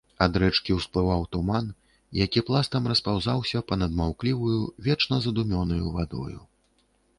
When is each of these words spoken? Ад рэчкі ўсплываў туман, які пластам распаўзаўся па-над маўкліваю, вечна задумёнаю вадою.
Ад 0.25 0.37
рэчкі 0.43 0.77
ўсплываў 0.77 1.21
туман, 1.35 1.67
які 2.21 2.43
пластам 2.47 2.89
распаўзаўся 2.93 3.63
па-над 3.69 3.91
маўкліваю, 4.01 4.59
вечна 4.91 5.23
задумёнаю 5.29 5.85
вадою. 6.01 6.45